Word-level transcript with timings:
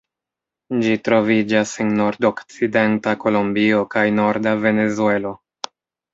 Ĝi 0.85 0.95
troviĝas 1.07 1.73
en 1.85 1.91
nordokcidenta 1.99 3.15
Kolombio 3.25 3.85
kaj 3.93 4.07
norda 4.23 4.57
Venezuelo. 4.65 5.37